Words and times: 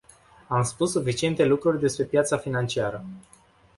Am 0.47 0.63
spus 0.63 0.91
suficiente 0.91 1.45
lucruri 1.45 1.79
despre 1.79 2.03
piața 2.03 2.37
financiară. 2.37 3.05